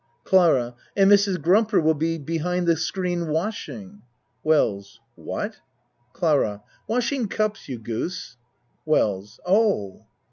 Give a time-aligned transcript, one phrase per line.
[0.23, 1.35] CLARA And Mrs.
[1.37, 4.01] Grumper will be behind the screen washing.
[4.43, 5.57] WELLS What?
[6.13, 8.35] CLARA Washing cups, you goose!
[8.83, 10.07] WELLS Oh!